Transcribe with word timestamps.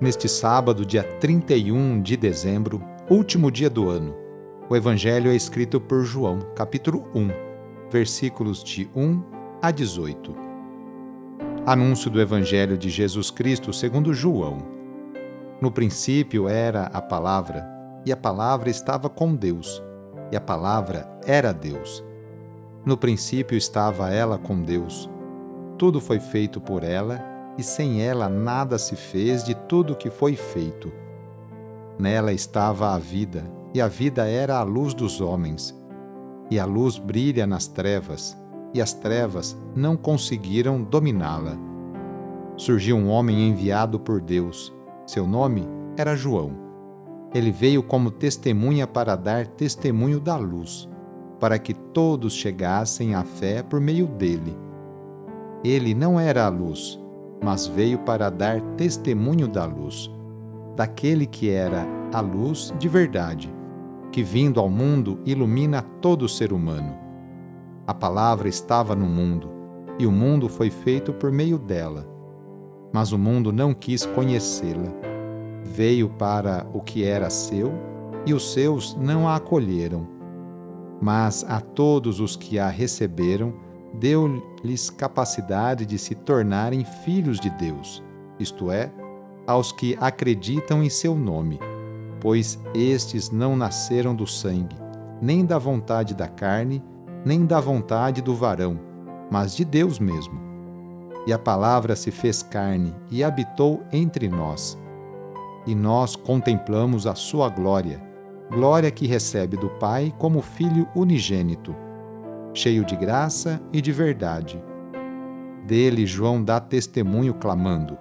Neste 0.00 0.28
sábado, 0.28 0.84
dia 0.84 1.04
31 1.04 2.02
de 2.02 2.16
dezembro, 2.16 2.82
último 3.08 3.48
dia 3.48 3.70
do 3.70 3.88
ano, 3.88 4.12
o 4.68 4.74
Evangelho 4.74 5.30
é 5.30 5.36
escrito 5.36 5.80
por 5.80 6.02
João, 6.02 6.40
capítulo 6.56 7.08
1, 7.14 7.28
versículos 7.90 8.64
de 8.64 8.90
1 8.94 9.22
a 9.62 9.70
18. 9.70 10.34
Anúncio 11.64 12.10
do 12.10 12.20
Evangelho 12.20 12.76
de 12.76 12.90
Jesus 12.90 13.30
Cristo 13.30 13.72
segundo 13.72 14.12
João. 14.12 14.58
No 15.60 15.70
princípio 15.70 16.48
era 16.48 16.86
a 16.86 17.00
Palavra, 17.00 17.64
e 18.04 18.10
a 18.10 18.16
Palavra 18.16 18.68
estava 18.68 19.08
com 19.08 19.32
Deus, 19.32 19.80
e 20.32 20.36
a 20.36 20.40
Palavra 20.40 21.08
era 21.24 21.52
Deus. 21.52 22.04
No 22.84 22.96
princípio 22.96 23.56
estava 23.56 24.10
ela 24.10 24.38
com 24.38 24.60
Deus. 24.60 25.08
Tudo 25.78 26.00
foi 26.00 26.18
feito 26.18 26.60
por 26.60 26.82
ela 26.82 27.33
e 27.56 27.62
sem 27.62 28.02
ela 28.02 28.28
nada 28.28 28.78
se 28.78 28.96
fez 28.96 29.44
de 29.44 29.54
tudo 29.54 29.92
o 29.92 29.96
que 29.96 30.10
foi 30.10 30.34
feito. 30.34 30.92
Nela 31.98 32.32
estava 32.32 32.94
a 32.94 32.98
vida, 32.98 33.44
e 33.72 33.80
a 33.80 33.88
vida 33.88 34.26
era 34.26 34.58
a 34.58 34.62
luz 34.62 34.94
dos 34.94 35.20
homens. 35.20 35.74
E 36.50 36.58
a 36.58 36.64
luz 36.64 36.98
brilha 36.98 37.46
nas 37.46 37.66
trevas, 37.66 38.36
e 38.72 38.82
as 38.82 38.92
trevas 38.92 39.56
não 39.74 39.96
conseguiram 39.96 40.82
dominá-la. 40.82 41.56
Surgiu 42.56 42.96
um 42.96 43.08
homem 43.08 43.48
enviado 43.48 43.98
por 43.98 44.20
Deus. 44.20 44.72
Seu 45.06 45.26
nome 45.26 45.66
era 45.96 46.16
João. 46.16 46.52
Ele 47.32 47.50
veio 47.50 47.82
como 47.82 48.10
testemunha 48.10 48.86
para 48.86 49.16
dar 49.16 49.46
testemunho 49.46 50.20
da 50.20 50.36
luz, 50.36 50.88
para 51.40 51.58
que 51.58 51.74
todos 51.74 52.32
chegassem 52.32 53.14
à 53.14 53.24
fé 53.24 53.62
por 53.62 53.80
meio 53.80 54.06
dele. 54.06 54.56
Ele 55.64 55.94
não 55.94 56.18
era 56.18 56.46
a 56.46 56.48
luz, 56.48 57.00
mas 57.42 57.66
veio 57.66 57.98
para 57.98 58.30
dar 58.30 58.60
testemunho 58.76 59.48
da 59.48 59.64
luz, 59.64 60.10
daquele 60.76 61.26
que 61.26 61.50
era 61.50 61.86
a 62.12 62.20
luz 62.20 62.72
de 62.78 62.88
verdade, 62.88 63.52
que 64.10 64.22
vindo 64.22 64.60
ao 64.60 64.68
mundo 64.68 65.18
ilumina 65.24 65.82
todo 66.00 66.28
ser 66.28 66.52
humano. 66.52 66.96
A 67.86 67.92
palavra 67.92 68.48
estava 68.48 68.94
no 68.94 69.06
mundo, 69.06 69.50
e 69.98 70.06
o 70.06 70.12
mundo 70.12 70.48
foi 70.48 70.70
feito 70.70 71.12
por 71.12 71.30
meio 71.30 71.58
dela. 71.58 72.06
Mas 72.92 73.12
o 73.12 73.18
mundo 73.18 73.52
não 73.52 73.74
quis 73.74 74.06
conhecê-la. 74.06 74.92
Veio 75.64 76.08
para 76.08 76.66
o 76.72 76.80
que 76.80 77.04
era 77.04 77.28
seu, 77.28 77.72
e 78.24 78.32
os 78.32 78.52
seus 78.52 78.96
não 78.96 79.28
a 79.28 79.36
acolheram. 79.36 80.06
Mas 81.00 81.44
a 81.48 81.60
todos 81.60 82.20
os 82.20 82.36
que 82.36 82.58
a 82.58 82.68
receberam, 82.68 83.52
deu-lhes 83.98 84.90
capacidade 84.90 85.86
de 85.86 85.98
se 85.98 86.14
tornarem 86.14 86.84
filhos 86.84 87.38
de 87.38 87.48
Deus, 87.50 88.02
isto 88.38 88.70
é, 88.70 88.90
aos 89.46 89.70
que 89.70 89.96
acreditam 90.00 90.82
em 90.82 90.88
seu 90.88 91.14
nome, 91.14 91.60
pois 92.20 92.58
estes 92.74 93.30
não 93.30 93.56
nasceram 93.56 94.14
do 94.14 94.26
sangue, 94.26 94.76
nem 95.20 95.44
da 95.44 95.58
vontade 95.58 96.14
da 96.14 96.26
carne, 96.26 96.82
nem 97.24 97.46
da 97.46 97.60
vontade 97.60 98.20
do 98.20 98.34
varão, 98.34 98.78
mas 99.30 99.54
de 99.54 99.64
Deus 99.64 99.98
mesmo. 99.98 100.42
E 101.26 101.32
a 101.32 101.38
palavra 101.38 101.96
se 101.96 102.10
fez 102.10 102.42
carne 102.42 102.94
e 103.10 103.24
habitou 103.24 103.82
entre 103.92 104.28
nós. 104.28 104.78
E 105.66 105.74
nós 105.74 106.16
contemplamos 106.16 107.06
a 107.06 107.14
sua 107.14 107.48
glória, 107.48 108.02
glória 108.50 108.90
que 108.90 109.06
recebe 109.06 109.56
do 109.56 109.70
Pai 109.70 110.12
como 110.18 110.42
Filho 110.42 110.86
unigênito 110.94 111.74
cheio 112.54 112.84
de 112.84 112.94
graça 112.94 113.60
e 113.72 113.82
de 113.82 113.90
verdade. 113.90 114.62
Dele 115.66 116.06
João 116.06 116.42
dá 116.42 116.60
testemunho 116.60 117.34
clamando: 117.34 117.98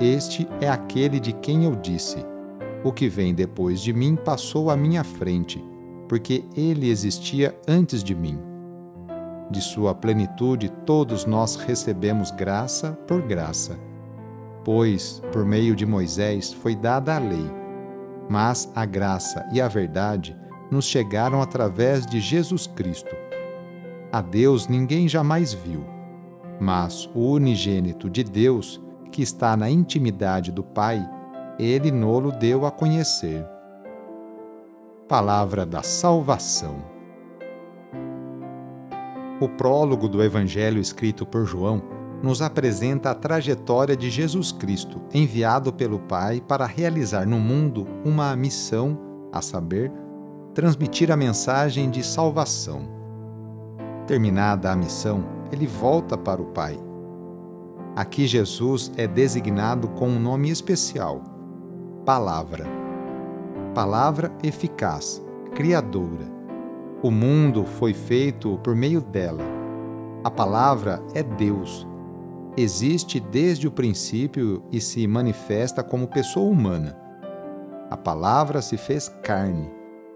Este 0.00 0.48
é 0.60 0.68
aquele 0.68 1.18
de 1.18 1.32
quem 1.32 1.64
eu 1.64 1.74
disse: 1.74 2.24
O 2.84 2.92
que 2.92 3.08
vem 3.08 3.34
depois 3.34 3.80
de 3.80 3.92
mim 3.92 4.16
passou 4.16 4.70
à 4.70 4.76
minha 4.76 5.02
frente, 5.02 5.62
porque 6.08 6.44
ele 6.56 6.88
existia 6.88 7.58
antes 7.66 8.02
de 8.02 8.14
mim. 8.14 8.38
De 9.50 9.60
sua 9.60 9.94
plenitude 9.94 10.68
todos 10.86 11.26
nós 11.26 11.56
recebemos 11.56 12.30
graça 12.30 12.92
por 13.08 13.20
graça. 13.20 13.76
Pois, 14.64 15.20
por 15.32 15.44
meio 15.44 15.74
de 15.74 15.84
Moisés 15.84 16.52
foi 16.52 16.76
dada 16.76 17.16
a 17.16 17.18
lei, 17.18 17.50
mas 18.28 18.70
a 18.76 18.84
graça 18.84 19.44
e 19.52 19.60
a 19.60 19.66
verdade 19.66 20.36
nos 20.70 20.84
chegaram 20.84 21.42
através 21.42 22.06
de 22.06 22.20
Jesus 22.20 22.66
Cristo 22.68 23.16
a 24.12 24.20
Deus 24.20 24.66
ninguém 24.66 25.08
jamais 25.08 25.52
viu, 25.52 25.84
mas 26.58 27.08
o 27.14 27.32
unigênito 27.32 28.10
de 28.10 28.24
Deus, 28.24 28.80
que 29.12 29.22
está 29.22 29.56
na 29.56 29.70
intimidade 29.70 30.50
do 30.50 30.62
Pai, 30.64 31.08
ele 31.58 31.92
nolo 31.92 32.32
deu 32.32 32.66
a 32.66 32.70
conhecer. 32.70 33.46
Palavra 35.08 35.64
da 35.64 35.82
Salvação. 35.82 36.76
O 39.40 39.48
prólogo 39.48 40.08
do 40.08 40.22
Evangelho 40.22 40.80
escrito 40.80 41.24
por 41.24 41.46
João 41.46 41.82
nos 42.22 42.42
apresenta 42.42 43.10
a 43.10 43.14
trajetória 43.14 43.96
de 43.96 44.10
Jesus 44.10 44.52
Cristo, 44.52 45.00
enviado 45.14 45.72
pelo 45.72 45.98
Pai 45.98 46.40
para 46.40 46.66
realizar 46.66 47.26
no 47.26 47.38
mundo 47.38 47.86
uma 48.04 48.36
missão, 48.36 48.98
a 49.32 49.40
saber, 49.40 49.90
transmitir 50.52 51.10
a 51.10 51.16
mensagem 51.16 51.88
de 51.88 52.04
salvação. 52.04 52.99
Terminada 54.10 54.72
a 54.72 54.74
missão, 54.74 55.22
ele 55.52 55.68
volta 55.68 56.18
para 56.18 56.42
o 56.42 56.46
Pai. 56.46 56.76
Aqui 57.94 58.26
Jesus 58.26 58.90
é 58.96 59.06
designado 59.06 59.86
com 59.86 60.08
um 60.08 60.18
nome 60.18 60.50
especial: 60.50 61.22
Palavra. 62.04 62.66
Palavra 63.72 64.32
eficaz, 64.42 65.24
criadora. 65.54 66.28
O 67.00 67.12
mundo 67.12 67.64
foi 67.64 67.94
feito 67.94 68.58
por 68.64 68.74
meio 68.74 69.00
dela. 69.00 69.44
A 70.24 70.30
palavra 70.30 71.00
é 71.14 71.22
Deus. 71.22 71.86
Existe 72.56 73.20
desde 73.20 73.68
o 73.68 73.70
princípio 73.70 74.64
e 74.72 74.80
se 74.80 75.06
manifesta 75.06 75.84
como 75.84 76.08
pessoa 76.08 76.50
humana. 76.50 76.98
A 77.88 77.96
palavra 77.96 78.60
se 78.60 78.76
fez 78.76 79.08
carne 79.22 79.70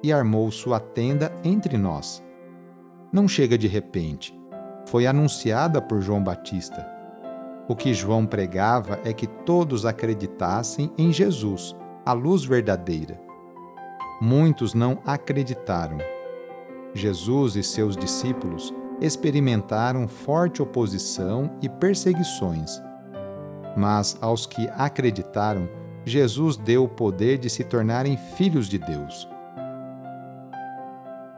e 0.00 0.12
armou 0.12 0.48
sua 0.52 0.78
tenda 0.78 1.32
entre 1.42 1.76
nós 1.76 2.22
não 3.12 3.26
chega 3.26 3.58
de 3.58 3.66
repente. 3.66 4.38
Foi 4.86 5.06
anunciada 5.06 5.80
por 5.80 6.00
João 6.00 6.22
Batista. 6.22 6.86
O 7.68 7.76
que 7.76 7.94
João 7.94 8.26
pregava 8.26 8.98
é 9.04 9.12
que 9.12 9.26
todos 9.26 9.86
acreditassem 9.86 10.92
em 10.98 11.12
Jesus, 11.12 11.76
a 12.04 12.12
luz 12.12 12.44
verdadeira. 12.44 13.20
Muitos 14.20 14.74
não 14.74 14.98
acreditaram. 15.06 15.98
Jesus 16.92 17.56
e 17.56 17.62
seus 17.62 17.96
discípulos 17.96 18.74
experimentaram 19.00 20.06
forte 20.08 20.60
oposição 20.60 21.56
e 21.62 21.68
perseguições. 21.68 22.82
Mas 23.76 24.18
aos 24.20 24.46
que 24.46 24.68
acreditaram, 24.76 25.68
Jesus 26.04 26.56
deu 26.56 26.84
o 26.84 26.88
poder 26.88 27.38
de 27.38 27.48
se 27.48 27.62
tornarem 27.62 28.16
filhos 28.16 28.68
de 28.68 28.78
Deus. 28.78 29.28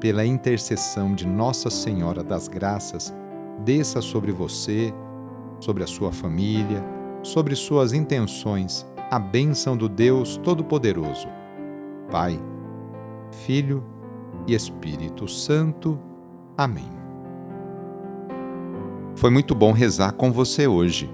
Pela 0.00 0.24
intercessão 0.24 1.12
de 1.12 1.26
Nossa 1.26 1.68
Senhora 1.70 2.22
das 2.22 2.46
Graças, 2.46 3.12
desça 3.64 4.00
sobre 4.00 4.30
você, 4.30 4.94
sobre 5.58 5.82
a 5.82 5.88
sua 5.88 6.12
família, 6.12 6.84
sobre 7.20 7.56
suas 7.56 7.92
intenções, 7.92 8.86
a 9.10 9.18
bênção 9.18 9.76
do 9.76 9.88
Deus 9.88 10.36
Todo-Poderoso. 10.36 11.26
Pai, 12.12 12.40
Filho 13.44 13.84
e 14.46 14.54
Espírito 14.54 15.26
Santo. 15.26 15.98
Amém. 16.56 16.88
Foi 19.16 19.30
muito 19.30 19.52
bom 19.52 19.72
rezar 19.72 20.12
com 20.12 20.30
você 20.30 20.68
hoje. 20.68 21.10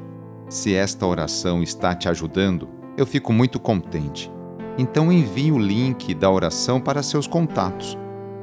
Se 0.46 0.74
esta 0.74 1.06
oração 1.06 1.62
está 1.62 1.94
te 1.94 2.06
ajudando, 2.06 2.68
eu 2.98 3.06
fico 3.06 3.32
muito 3.32 3.58
contente. 3.58 4.30
Então 4.76 5.10
envie 5.10 5.50
o 5.50 5.58
link 5.58 6.12
da 6.12 6.30
oração 6.30 6.78
para 6.78 7.02
seus 7.02 7.26
contatos, 7.26 7.96